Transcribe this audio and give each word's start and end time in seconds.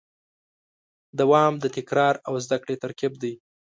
دوام 1.19 1.53
د 1.59 1.65
تکرار 1.77 2.15
او 2.27 2.33
زدهکړې 2.45 2.75
ترکیب 2.83 3.13
دی. 3.23 3.33